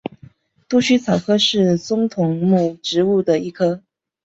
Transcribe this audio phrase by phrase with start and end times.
[0.67, 3.83] 多须草科是棕榈目植物的一科。